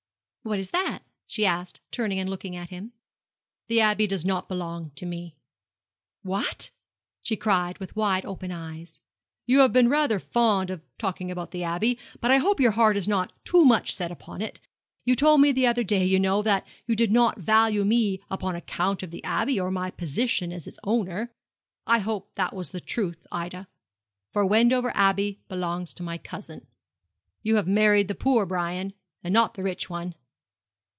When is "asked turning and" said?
1.45-2.27